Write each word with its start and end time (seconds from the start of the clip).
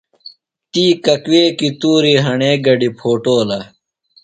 تی 0.71 0.85
ککویکی 1.05 1.69
تُوری 1.79 2.15
ہݨے 2.25 2.51
گڈیۡ 2.65 2.95
پھوٹولہ۔ 2.97 3.59